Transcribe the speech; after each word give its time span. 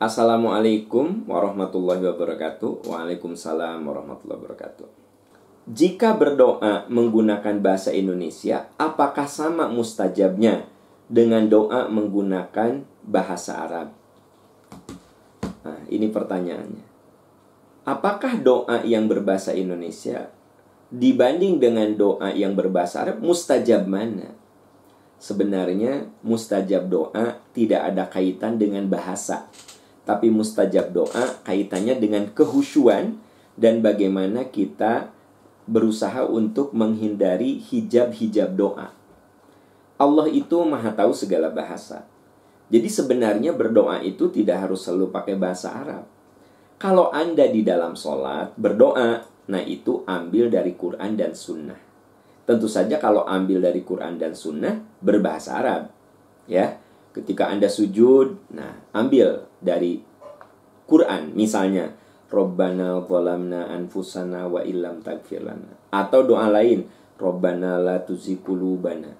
Assalamualaikum 0.00 1.28
warahmatullahi 1.28 2.00
wabarakatuh. 2.00 2.88
Waalaikumsalam 2.88 3.84
warahmatullahi 3.84 4.40
wabarakatuh. 4.40 4.88
Jika 5.68 6.16
berdoa 6.16 6.88
menggunakan 6.88 7.60
bahasa 7.60 7.92
Indonesia, 7.92 8.72
apakah 8.80 9.28
sama 9.28 9.68
mustajabnya 9.68 10.64
dengan 11.04 11.52
doa 11.52 11.92
menggunakan 11.92 12.80
bahasa 13.04 13.60
Arab? 13.60 13.92
Nah, 15.68 15.84
ini 15.92 16.08
pertanyaannya. 16.08 16.86
Apakah 17.84 18.40
doa 18.40 18.80
yang 18.88 19.04
berbahasa 19.04 19.52
Indonesia 19.52 20.32
dibanding 20.88 21.60
dengan 21.60 21.92
doa 21.92 22.32
yang 22.32 22.56
berbahasa 22.56 23.04
Arab 23.04 23.20
mustajab 23.20 23.84
mana? 23.84 24.32
Sebenarnya 25.20 26.08
mustajab 26.24 26.88
doa 26.88 27.44
tidak 27.52 27.92
ada 27.92 28.08
kaitan 28.08 28.56
dengan 28.56 28.88
bahasa 28.88 29.44
tapi 30.10 30.26
mustajab 30.26 30.90
doa 30.90 31.38
kaitannya 31.46 31.94
dengan 31.94 32.26
kehusuan 32.34 33.22
dan 33.54 33.78
bagaimana 33.78 34.50
kita 34.50 35.14
berusaha 35.70 36.26
untuk 36.26 36.74
menghindari 36.74 37.62
hijab-hijab 37.62 38.58
doa. 38.58 38.90
Allah 39.94 40.26
itu 40.26 40.58
maha 40.66 40.90
tahu 40.90 41.14
segala 41.14 41.46
bahasa. 41.54 42.10
Jadi 42.74 42.90
sebenarnya 42.90 43.54
berdoa 43.54 44.02
itu 44.02 44.26
tidak 44.34 44.66
harus 44.66 44.82
selalu 44.82 45.14
pakai 45.14 45.38
bahasa 45.38 45.78
Arab. 45.78 46.02
Kalau 46.82 47.14
Anda 47.14 47.46
di 47.46 47.62
dalam 47.62 47.94
sholat 47.94 48.58
berdoa, 48.58 49.22
nah 49.46 49.62
itu 49.62 50.02
ambil 50.10 50.50
dari 50.50 50.74
Quran 50.74 51.14
dan 51.14 51.38
Sunnah. 51.38 51.78
Tentu 52.50 52.66
saja 52.66 52.98
kalau 52.98 53.22
ambil 53.30 53.62
dari 53.62 53.86
Quran 53.86 54.18
dan 54.18 54.34
Sunnah 54.34 54.74
berbahasa 54.98 55.54
Arab. 55.54 55.94
Ya, 56.50 56.79
ketika 57.10 57.50
Anda 57.50 57.66
sujud, 57.66 58.38
nah 58.54 58.78
ambil 58.94 59.46
dari 59.58 60.02
Quran 60.86 61.34
misalnya 61.34 61.94
Robbana 62.30 63.02
zalamna 63.06 63.70
anfusana 63.74 64.46
wa 64.46 64.62
illam 64.62 65.02
tagfir 65.02 65.42
lana. 65.42 65.74
Atau 65.90 66.26
doa 66.26 66.46
lain 66.46 66.86
Robbana 67.18 67.76
la 67.78 67.98
tuzikulubana 68.02 69.12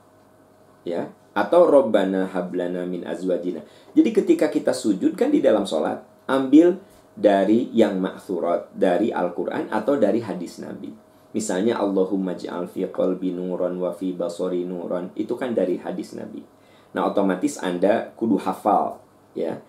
ya 0.87 1.11
atau 1.35 1.69
Robbana 1.69 2.27
hablana 2.31 2.87
min 2.87 3.07
azwajina. 3.07 3.63
Jadi 3.95 4.11
ketika 4.11 4.47
kita 4.51 4.75
sujud 4.75 5.15
kan 5.15 5.31
di 5.31 5.43
dalam 5.43 5.67
sholat 5.67 6.03
ambil 6.27 6.79
dari 7.15 7.71
yang 7.75 7.99
maksurat 7.99 8.71
dari 8.75 9.11
Al-Quran 9.11 9.71
atau 9.71 9.99
dari 9.99 10.23
hadis 10.23 10.63
Nabi. 10.63 10.91
Misalnya 11.31 11.79
Allahumma 11.79 12.35
ja'al 12.35 12.67
fi 12.67 12.83
qalbi 12.91 13.31
nuran 13.31 13.79
wa 13.79 13.95
fi 13.95 14.11
basori 14.11 14.67
nuran. 14.67 15.15
Itu 15.15 15.39
kan 15.39 15.55
dari 15.55 15.79
hadis 15.79 16.19
Nabi 16.19 16.60
Nah, 16.91 17.07
otomatis 17.07 17.59
Anda 17.63 18.11
kudu 18.19 18.41
hafal, 18.43 18.99
ya. 19.39 19.63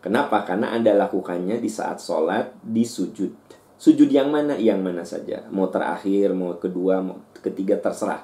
Kenapa? 0.00 0.44
Karena 0.44 0.72
Anda 0.72 0.96
lakukannya 0.96 1.60
di 1.60 1.68
saat 1.68 2.00
sholat, 2.00 2.56
di 2.60 2.84
sujud. 2.84 3.32
Sujud 3.80 4.08
yang 4.12 4.28
mana? 4.28 4.56
Yang 4.60 4.80
mana 4.80 5.02
saja. 5.04 5.48
Mau 5.48 5.68
terakhir, 5.72 6.36
mau 6.36 6.56
kedua, 6.60 7.00
mau 7.00 7.20
ketiga, 7.40 7.80
terserah. 7.80 8.20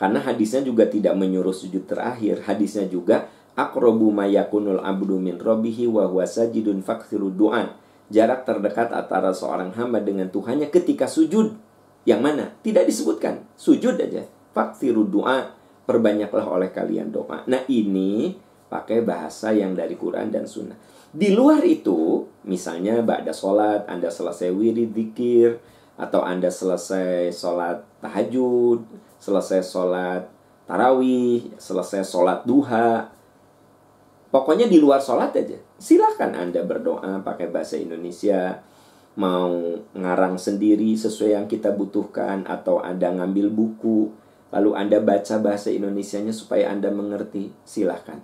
Karena 0.00 0.22
hadisnya 0.22 0.64
juga 0.64 0.88
tidak 0.88 1.12
menyuruh 1.16 1.52
sujud 1.52 1.84
terakhir. 1.84 2.44
Hadisnya 2.44 2.88
juga, 2.88 3.28
Akrobu 3.58 4.14
mayakunul 4.14 4.78
abdu 4.78 5.18
min 5.18 5.34
robihi 5.34 5.90
wa 5.90 6.06
huwa 6.06 6.22
sajidun 6.22 6.86
du'an. 7.34 7.74
Jarak 8.08 8.46
terdekat 8.46 8.94
antara 8.94 9.34
seorang 9.34 9.74
hamba 9.76 10.00
dengan 10.00 10.30
Tuhannya 10.30 10.70
ketika 10.72 11.10
sujud. 11.10 11.52
Yang 12.06 12.20
mana? 12.22 12.44
Tidak 12.64 12.86
disebutkan. 12.86 13.44
Sujud 13.58 13.98
aja. 14.00 14.24
Faksiru 14.56 15.04
du'a 15.04 15.57
perbanyaklah 15.88 16.44
oleh 16.44 16.68
kalian 16.68 17.08
doa. 17.08 17.48
Nah 17.48 17.64
ini 17.72 18.36
pakai 18.68 19.00
bahasa 19.00 19.56
yang 19.56 19.72
dari 19.72 19.96
Quran 19.96 20.28
dan 20.28 20.44
Sunnah. 20.44 20.76
Di 21.08 21.32
luar 21.32 21.64
itu, 21.64 22.28
misalnya 22.44 23.00
ba'da 23.00 23.32
sholat, 23.32 23.88
Anda 23.88 24.12
selesai 24.12 24.52
wirid, 24.52 24.92
zikir, 24.92 25.56
atau 25.96 26.20
Anda 26.20 26.52
selesai 26.52 27.32
sholat 27.32 27.80
tahajud, 28.04 28.84
selesai 29.16 29.64
sholat 29.64 30.28
tarawih, 30.68 31.56
selesai 31.56 32.04
sholat 32.04 32.44
duha. 32.44 33.08
Pokoknya 34.28 34.68
di 34.68 34.76
luar 34.76 35.00
sholat 35.00 35.32
aja. 35.32 35.56
Silahkan 35.80 36.28
Anda 36.36 36.60
berdoa 36.68 37.24
pakai 37.24 37.48
bahasa 37.48 37.80
Indonesia, 37.80 38.60
mau 39.16 39.80
ngarang 39.96 40.36
sendiri 40.36 40.92
sesuai 40.92 41.32
yang 41.32 41.48
kita 41.48 41.72
butuhkan, 41.72 42.44
atau 42.44 42.84
Anda 42.84 43.16
ngambil 43.16 43.48
buku, 43.48 44.12
lalu 44.48 44.76
Anda 44.76 44.98
baca 45.00 45.40
bahasa 45.40 45.68
Indonesianya 45.68 46.32
supaya 46.32 46.72
Anda 46.72 46.88
mengerti, 46.88 47.52
silahkan. 47.64 48.20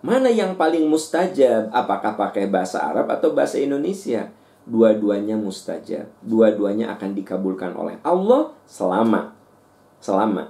Mana 0.00 0.32
yang 0.32 0.56
paling 0.56 0.88
mustajab? 0.88 1.68
Apakah 1.76 2.16
pakai 2.16 2.48
bahasa 2.48 2.80
Arab 2.80 3.12
atau 3.12 3.36
bahasa 3.36 3.60
Indonesia? 3.60 4.32
Dua-duanya 4.64 5.36
mustajab. 5.36 6.08
Dua-duanya 6.24 6.96
akan 6.96 7.12
dikabulkan 7.12 7.76
oleh 7.76 8.00
Allah 8.00 8.56
selama 8.64 9.36
selama 10.00 10.48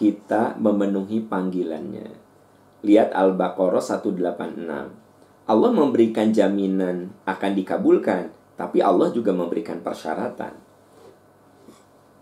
kita 0.00 0.56
memenuhi 0.56 1.20
panggilannya. 1.28 2.16
Lihat 2.80 3.12
Al-Baqarah 3.12 3.84
186. 3.84 4.64
Allah 5.44 5.70
memberikan 5.76 6.32
jaminan 6.32 7.12
akan 7.28 7.52
dikabulkan, 7.52 8.32
tapi 8.56 8.80
Allah 8.80 9.12
juga 9.12 9.36
memberikan 9.36 9.84
persyaratan. 9.84 10.69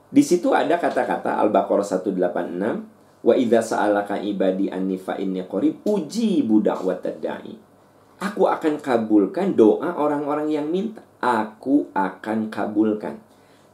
Di 0.09 0.25
situ 0.25 0.57
ada 0.57 0.81
kata-kata 0.81 1.37
Al-Baqarah 1.37 1.85
186, 1.85 3.21
wa 3.21 3.35
idza 3.37 3.61
sa'alaka 3.61 4.17
ibadi 4.25 4.73
anni 4.73 4.97
fa 4.97 5.21
inni 5.21 5.45
qarib 5.45 5.85
ujibu 5.85 6.65
da'watad 6.65 7.17
da'i. 7.21 7.55
Aku 8.19 8.51
akan 8.51 8.83
kabulkan 8.83 9.55
doa 9.55 9.95
orang-orang 9.95 10.51
yang 10.51 10.67
minta. 10.67 11.07
Aku 11.23 11.93
akan 11.95 12.51
kabulkan. 12.51 13.21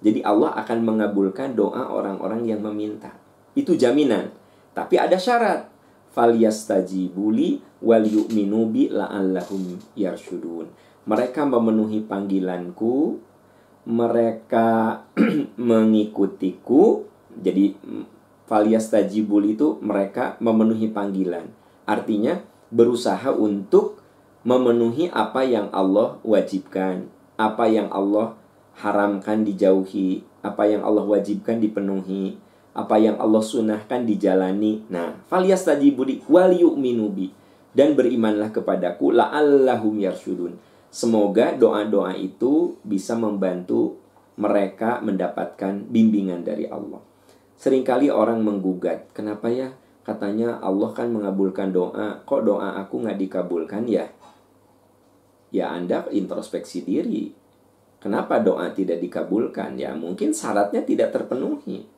Jadi 0.04 0.20
Allah 0.20 0.52
akan 0.60 0.84
mengabulkan 0.84 1.56
doa 1.56 1.88
orang-orang 1.88 2.44
yang 2.44 2.60
meminta. 2.60 3.16
Itu 3.56 3.72
jaminan. 3.72 4.34
Tapi 4.76 5.00
ada 5.00 5.16
syarat. 5.16 5.70
Falyastajibuli 6.12 7.80
wal 7.80 8.04
yu'minu 8.04 8.68
bi 8.68 8.92
la'allahum 8.92 9.80
yarshudun. 9.96 10.68
Mereka 11.08 11.48
memenuhi 11.48 12.04
panggilanku, 12.04 13.20
mereka 13.84 15.00
mengikutiku. 15.60 17.04
Jadi 17.34 17.76
falyastajibul 18.48 19.44
itu 19.48 19.80
mereka 19.80 20.36
memenuhi 20.40 20.92
panggilan. 20.92 21.48
Artinya 21.84 22.40
berusaha 22.72 23.32
untuk 23.32 24.00
memenuhi 24.44 25.08
apa 25.12 25.44
yang 25.44 25.72
Allah 25.72 26.20
wajibkan, 26.20 27.08
apa 27.40 27.64
yang 27.68 27.88
Allah 27.88 28.36
haramkan 28.76 29.46
dijauhi, 29.46 30.26
apa 30.44 30.68
yang 30.68 30.84
Allah 30.84 31.04
wajibkan 31.06 31.62
dipenuhi, 31.62 32.36
apa 32.76 32.98
yang 33.00 33.16
Allah 33.16 33.40
sunahkan 33.40 34.04
dijalani. 34.04 34.84
Nah, 34.92 35.16
falyastajibuli 35.30 36.26
wal 36.28 36.52
yu'minu 36.52 37.08
bi 37.14 37.32
dan 37.72 37.96
berimanlah 37.96 38.52
kepadaku 38.52 39.14
la'allahum 39.14 39.98
yarsyudun. 40.02 40.58
Semoga 40.94 41.58
doa-doa 41.58 42.14
itu 42.14 42.78
bisa 42.86 43.18
membantu 43.18 43.98
mereka 44.38 45.02
mendapatkan 45.02 45.90
bimbingan 45.90 46.46
dari 46.46 46.70
Allah. 46.70 47.02
Seringkali 47.58 48.14
orang 48.14 48.46
menggugat, 48.46 49.10
kenapa 49.10 49.50
ya? 49.50 49.74
Katanya 50.06 50.62
Allah 50.62 50.94
kan 50.94 51.10
mengabulkan 51.10 51.74
doa, 51.74 52.22
kok 52.22 52.46
doa 52.46 52.78
aku 52.78 53.02
nggak 53.02 53.18
dikabulkan 53.18 53.90
ya? 53.90 54.06
Ya 55.50 55.74
Anda 55.74 56.06
introspeksi 56.14 56.86
diri. 56.86 57.34
Kenapa 57.98 58.38
doa 58.38 58.70
tidak 58.70 59.02
dikabulkan? 59.02 59.74
Ya 59.74 59.98
mungkin 59.98 60.30
syaratnya 60.30 60.86
tidak 60.86 61.10
terpenuhi. 61.10 61.90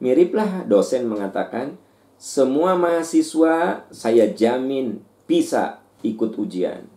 Miriplah 0.00 0.64
dosen 0.64 1.04
mengatakan, 1.04 1.76
semua 2.16 2.80
mahasiswa 2.80 3.84
saya 3.92 4.24
jamin 4.32 5.04
bisa 5.28 5.84
ikut 6.00 6.32
ujian. 6.40 6.95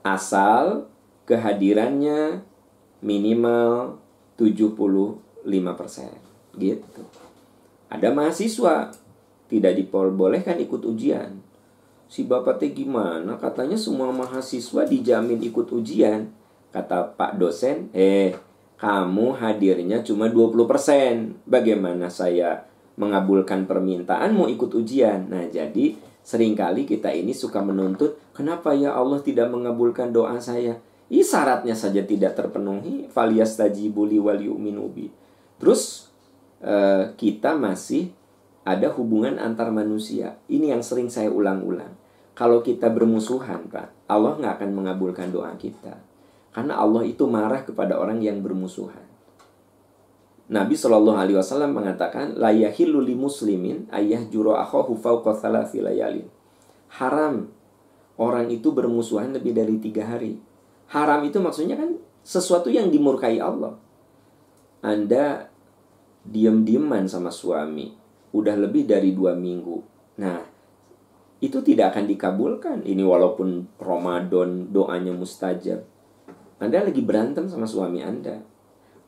Asal 0.00 0.88
kehadirannya 1.28 2.42
minimal 3.04 3.98
75%. 4.36 5.20
Gitu. 6.56 7.02
Ada 7.90 8.08
mahasiswa 8.10 8.90
tidak 9.50 9.72
diperbolehkan 9.78 10.62
ikut 10.62 10.82
ujian 10.86 11.50
si 12.10 12.26
bapak 12.26 12.58
teh 12.58 12.74
gimana? 12.74 13.38
Katanya 13.38 13.78
semua 13.78 14.10
mahasiswa 14.10 14.82
dijamin 14.82 15.38
ikut 15.38 15.70
ujian. 15.70 16.26
Kata 16.74 17.14
Pak 17.14 17.38
dosen, 17.38 17.86
eh 17.94 18.34
kamu 18.82 19.38
hadirnya 19.38 20.02
cuma 20.02 20.26
20%. 20.26 21.46
Bagaimana 21.46 22.10
saya 22.10 22.66
mengabulkan 22.98 23.70
permintaan 23.70 24.34
mau 24.34 24.50
ikut 24.50 24.74
ujian? 24.74 25.30
Nah 25.30 25.46
jadi 25.46 25.94
sering 26.30 26.54
kali 26.54 26.86
kita 26.86 27.10
ini 27.10 27.34
suka 27.34 27.58
menuntut, 27.58 28.14
kenapa 28.30 28.70
ya 28.70 28.94
Allah 28.94 29.18
tidak 29.18 29.50
mengabulkan 29.50 30.14
doa 30.14 30.38
saya? 30.38 30.78
Ini 31.10 31.26
syaratnya 31.26 31.74
saja 31.74 32.06
tidak 32.06 32.38
terpenuhi. 32.38 33.10
Faliyastajibuli 33.10 34.22
wal 34.22 34.38
yu'minubi. 34.38 35.10
Terus 35.58 36.06
eh, 36.62 37.10
kita 37.18 37.58
masih 37.58 38.14
ada 38.62 38.94
hubungan 38.94 39.42
antar 39.42 39.74
manusia. 39.74 40.38
Ini 40.46 40.78
yang 40.78 40.86
sering 40.86 41.10
saya 41.10 41.34
ulang-ulang. 41.34 41.98
Kalau 42.38 42.62
kita 42.62 42.86
bermusuhan, 42.94 43.66
Pak, 43.66 44.06
Allah 44.06 44.38
nggak 44.38 44.62
akan 44.62 44.70
mengabulkan 44.70 45.34
doa 45.34 45.50
kita. 45.58 45.98
Karena 46.54 46.78
Allah 46.78 47.02
itu 47.10 47.26
marah 47.26 47.66
kepada 47.66 47.98
orang 47.98 48.22
yang 48.22 48.38
bermusuhan. 48.38 49.09
Nabi 50.50 50.74
Shallallahu 50.74 51.14
Alaihi 51.14 51.38
Wasallam 51.38 51.78
mengatakan, 51.78 52.34
layahilul 52.34 53.06
muslimin 53.14 53.86
ayah 53.94 54.18
juro 54.26 54.58
akhohu 54.58 54.98
layalin. 55.78 56.26
Haram 56.90 57.46
orang 58.18 58.50
itu 58.50 58.74
bermusuhan 58.74 59.30
lebih 59.30 59.54
dari 59.54 59.78
tiga 59.78 60.10
hari. 60.10 60.42
Haram 60.90 61.22
itu 61.22 61.38
maksudnya 61.38 61.78
kan 61.78 61.94
sesuatu 62.26 62.66
yang 62.66 62.90
dimurkai 62.90 63.38
Allah. 63.38 63.78
Anda 64.82 65.46
diam-diaman 66.26 67.06
sama 67.06 67.30
suami, 67.30 67.94
udah 68.34 68.58
lebih 68.58 68.90
dari 68.90 69.14
dua 69.14 69.38
minggu. 69.38 69.78
Nah, 70.18 70.42
itu 71.38 71.62
tidak 71.62 71.94
akan 71.94 72.10
dikabulkan. 72.10 72.78
Ini 72.82 73.06
walaupun 73.06 73.70
Ramadan 73.78 74.74
doanya 74.74 75.14
mustajab. 75.14 75.86
Anda 76.58 76.82
lagi 76.82 77.06
berantem 77.06 77.46
sama 77.46 77.70
suami 77.70 78.02
Anda 78.02 78.49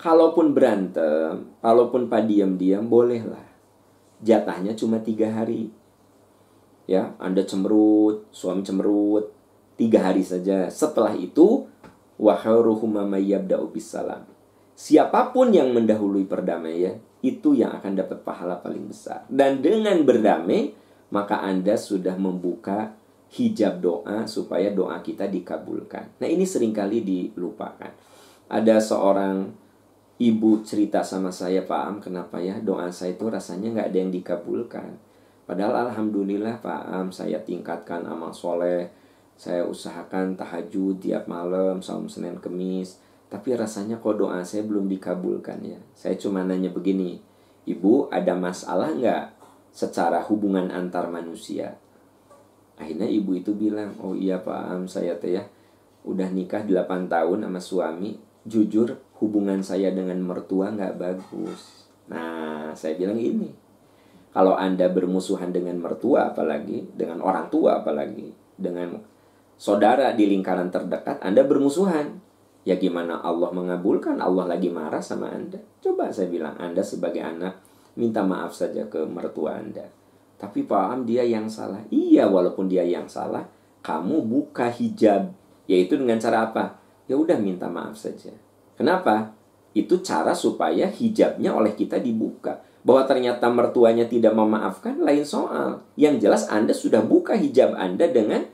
kalaupun 0.02 0.50
berantem, 0.50 1.54
kalaupun 1.62 2.10
pak 2.10 2.26
diam-diam, 2.26 2.90
bolehlah. 2.90 3.46
Jatahnya 4.18 4.74
cuma 4.74 4.98
tiga 4.98 5.30
hari. 5.30 5.70
Ya, 6.90 7.14
Anda 7.22 7.46
cemberut, 7.46 8.26
suami 8.34 8.66
cemberut, 8.66 9.30
tiga 9.78 10.10
hari 10.10 10.26
saja. 10.26 10.66
Setelah 10.66 11.14
itu, 11.14 11.70
salam. 13.78 14.26
Siapa 14.74 15.30
pun 15.30 15.54
yang 15.54 15.70
mendahului 15.70 16.26
perdamaian, 16.26 16.98
itu 17.22 17.54
yang 17.54 17.70
akan 17.78 17.94
dapat 17.94 18.26
pahala 18.26 18.58
paling 18.58 18.90
besar. 18.90 19.22
Dan 19.30 19.62
dengan 19.62 20.02
berdamai, 20.02 20.74
maka 21.14 21.38
Anda 21.38 21.78
sudah 21.78 22.18
membuka 22.18 22.98
hijab 23.30 23.78
doa 23.78 24.26
supaya 24.26 24.74
doa 24.74 24.98
kita 24.98 25.30
dikabulkan. 25.30 26.18
Nah 26.18 26.28
ini 26.28 26.42
sering 26.42 26.74
kali 26.74 27.00
dilupakan. 27.06 27.94
Ada 28.50 28.76
seorang 28.82 29.61
ibu 30.22 30.62
cerita 30.62 31.02
sama 31.02 31.34
saya 31.34 31.66
Pak 31.66 31.82
Am 31.82 31.96
kenapa 31.98 32.38
ya 32.38 32.62
doa 32.62 32.86
saya 32.94 33.18
itu 33.18 33.26
rasanya 33.26 33.74
nggak 33.74 33.88
ada 33.90 33.98
yang 33.98 34.12
dikabulkan? 34.14 34.94
Padahal 35.42 35.90
alhamdulillah 35.90 36.62
Pak 36.62 36.82
Am 36.94 37.10
saya 37.10 37.42
tingkatkan 37.42 38.06
amal 38.06 38.30
soleh 38.30 38.86
saya 39.34 39.66
usahakan 39.66 40.38
tahajud 40.38 41.02
tiap 41.02 41.26
malam 41.26 41.82
saum 41.82 42.06
senin 42.06 42.38
kemis. 42.38 43.02
Tapi 43.26 43.58
rasanya 43.58 43.98
kok 43.98 44.20
doa 44.20 44.44
saya 44.46 44.62
belum 44.62 44.86
dikabulkan 44.86 45.58
ya? 45.66 45.80
Saya 45.98 46.14
cuma 46.14 46.46
nanya 46.46 46.70
begini 46.70 47.18
ibu 47.66 48.06
ada 48.06 48.38
masalah 48.38 48.94
nggak 48.94 49.24
secara 49.74 50.22
hubungan 50.22 50.70
antar 50.70 51.10
manusia? 51.10 51.74
Akhirnya 52.78 53.10
ibu 53.10 53.34
itu 53.34 53.50
bilang 53.58 53.98
oh 53.98 54.14
iya 54.14 54.38
Pak 54.38 54.62
Am 54.70 54.86
saya 54.86 55.18
teh 55.18 55.34
ya 55.34 55.42
udah 56.06 56.30
nikah 56.30 56.62
8 56.62 57.10
tahun 57.10 57.38
sama 57.42 57.58
suami 57.58 58.31
jujur 58.46 58.98
hubungan 59.22 59.62
saya 59.62 59.94
dengan 59.94 60.18
mertua 60.22 60.74
nggak 60.74 60.98
bagus. 60.98 61.86
Nah, 62.10 62.74
saya 62.74 62.98
bilang 62.98 63.18
ini. 63.18 63.50
Kalau 64.32 64.56
Anda 64.56 64.88
bermusuhan 64.88 65.52
dengan 65.52 65.76
mertua 65.78 66.32
apalagi, 66.32 66.88
dengan 66.96 67.20
orang 67.20 67.52
tua 67.52 67.84
apalagi, 67.84 68.32
dengan 68.56 68.96
saudara 69.60 70.16
di 70.16 70.24
lingkaran 70.24 70.72
terdekat, 70.72 71.20
Anda 71.20 71.44
bermusuhan. 71.44 72.18
Ya 72.62 72.78
gimana 72.78 73.20
Allah 73.20 73.50
mengabulkan, 73.52 74.22
Allah 74.22 74.46
lagi 74.48 74.72
marah 74.72 75.04
sama 75.04 75.28
Anda. 75.28 75.60
Coba 75.84 76.08
saya 76.14 76.32
bilang, 76.32 76.56
Anda 76.56 76.80
sebagai 76.80 77.20
anak, 77.20 77.60
minta 77.98 78.24
maaf 78.24 78.56
saja 78.56 78.88
ke 78.88 79.04
mertua 79.04 79.60
Anda. 79.60 79.84
Tapi 80.40 80.66
paham 80.66 81.06
dia 81.06 81.22
yang 81.22 81.46
salah. 81.46 81.84
Iya, 81.92 82.26
walaupun 82.26 82.66
dia 82.66 82.82
yang 82.82 83.06
salah, 83.06 83.46
kamu 83.84 84.26
buka 84.26 84.72
hijab. 84.72 85.30
Yaitu 85.70 85.94
dengan 85.94 86.18
cara 86.18 86.50
apa? 86.50 86.81
Ya 87.12 87.20
udah 87.20 87.36
minta 87.36 87.68
maaf 87.68 88.00
saja. 88.00 88.32
Kenapa? 88.72 89.36
Itu 89.76 90.00
cara 90.00 90.32
supaya 90.32 90.88
hijabnya 90.88 91.52
oleh 91.52 91.76
kita 91.76 92.00
dibuka. 92.00 92.64
Bahwa 92.80 93.04
ternyata 93.04 93.52
mertuanya 93.52 94.08
tidak 94.08 94.32
memaafkan 94.32 94.96
lain 94.96 95.20
soal. 95.28 95.84
Yang 96.00 96.24
jelas 96.24 96.48
Anda 96.48 96.72
sudah 96.72 97.04
buka 97.04 97.36
hijab 97.36 97.76
Anda 97.76 98.08
dengan 98.08 98.48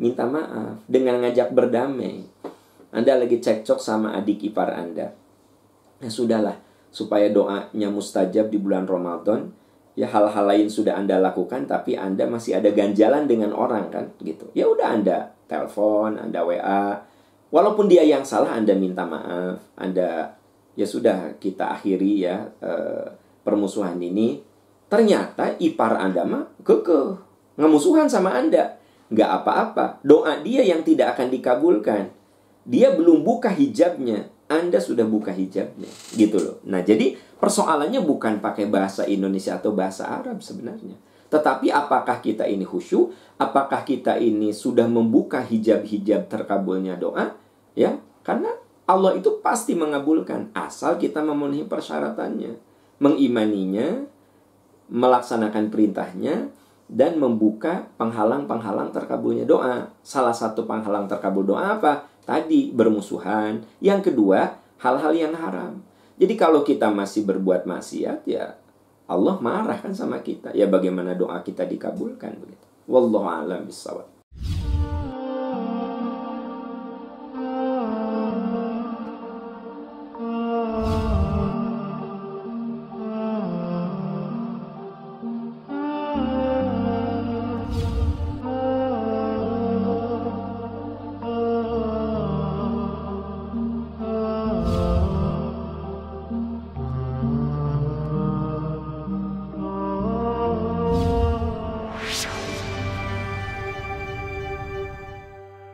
minta 0.00 0.24
maaf, 0.24 0.80
dengan 0.88 1.20
ngajak 1.20 1.52
berdamai. 1.52 2.24
Anda 2.96 3.20
lagi 3.20 3.44
cekcok 3.44 3.76
sama 3.76 4.16
adik 4.16 4.48
ipar 4.48 4.72
Anda. 4.72 5.12
Nah 6.00 6.08
sudahlah, 6.08 6.56
supaya 6.88 7.28
doanya 7.28 7.92
mustajab 7.92 8.48
di 8.48 8.56
bulan 8.56 8.88
Ramadan, 8.88 9.52
ya 9.98 10.08
hal-hal 10.08 10.48
lain 10.48 10.72
sudah 10.72 10.96
Anda 10.96 11.20
lakukan 11.20 11.68
tapi 11.68 11.98
Anda 11.98 12.24
masih 12.24 12.56
ada 12.56 12.72
ganjalan 12.72 13.28
dengan 13.28 13.52
orang 13.52 13.92
kan 13.92 14.16
gitu. 14.24 14.48
Ya 14.56 14.64
udah 14.64 14.96
Anda 14.96 15.36
telepon, 15.44 16.16
Anda 16.16 16.40
WA, 16.46 17.04
Walaupun 17.48 17.88
dia 17.88 18.04
yang 18.04 18.24
salah, 18.24 18.56
Anda 18.56 18.76
minta 18.76 19.08
maaf, 19.08 19.72
Anda 19.72 20.36
ya 20.76 20.84
sudah 20.84 21.40
kita 21.40 21.80
akhiri 21.80 22.12
ya 22.22 22.44
eh, 22.60 23.06
permusuhan 23.40 23.96
ini. 23.98 24.44
Ternyata 24.88 25.56
ipar 25.60 25.96
Anda 25.96 26.24
mah 26.24 26.44
kekeh, 26.64 27.16
ngemusuhan 27.56 28.08
sama 28.08 28.36
Anda. 28.36 28.76
Nggak 29.08 29.30
apa-apa, 29.40 30.04
doa 30.04 30.36
dia 30.44 30.60
yang 30.60 30.84
tidak 30.84 31.16
akan 31.16 31.32
dikabulkan. 31.32 32.12
Dia 32.68 32.92
belum 32.92 33.24
buka 33.24 33.48
hijabnya, 33.48 34.28
Anda 34.52 34.76
sudah 34.76 35.08
buka 35.08 35.32
hijabnya. 35.32 35.88
Gitu 36.12 36.36
loh. 36.36 36.60
Nah 36.68 36.84
jadi 36.84 37.16
persoalannya 37.40 38.04
bukan 38.04 38.44
pakai 38.44 38.68
bahasa 38.68 39.08
Indonesia 39.08 39.56
atau 39.56 39.72
bahasa 39.72 40.04
Arab 40.04 40.44
sebenarnya. 40.44 41.07
Tetapi 41.28 41.68
apakah 41.68 42.24
kita 42.24 42.48
ini 42.48 42.64
khusyuk 42.64 43.12
apakah 43.38 43.86
kita 43.86 44.18
ini 44.18 44.50
sudah 44.50 44.90
membuka 44.90 45.40
hijab-hijab 45.40 46.26
terkabulnya 46.26 46.98
doa? 46.98 47.38
Ya, 47.78 47.96
karena 48.26 48.50
Allah 48.84 49.14
itu 49.14 49.38
pasti 49.44 49.78
mengabulkan 49.78 50.50
asal 50.52 50.98
kita 50.98 51.22
memenuhi 51.22 51.68
persyaratannya, 51.68 52.58
mengimaninya, 52.98 54.02
melaksanakan 54.90 55.70
perintahnya, 55.70 56.50
dan 56.88 57.20
membuka 57.20 57.86
penghalang-penghalang 58.00 58.90
terkabulnya 58.90 59.44
doa. 59.44 59.92
Salah 60.00 60.32
satu 60.32 60.64
penghalang 60.64 61.06
terkabul 61.06 61.44
doa 61.44 61.78
apa? 61.78 62.08
Tadi 62.24 62.72
bermusuhan. 62.72 63.60
Yang 63.78 64.12
kedua, 64.12 64.56
hal-hal 64.80 65.12
yang 65.12 65.36
haram. 65.36 65.84
Jadi 66.18 66.34
kalau 66.34 66.66
kita 66.66 66.90
masih 66.90 67.22
berbuat 67.28 67.68
maksiat 67.68 68.26
ya 68.26 68.58
Allah 69.08 69.40
marah 69.40 69.80
kan 69.80 69.96
sama 69.96 70.20
kita. 70.20 70.52
Ya 70.52 70.68
bagaimana 70.68 71.16
doa 71.16 71.40
kita 71.40 71.64
dikabulkan 71.64 72.36
begitu. 72.36 72.66
Wallahu 72.84 73.24
a'lam 73.24 73.64
bishawab. 73.64 74.17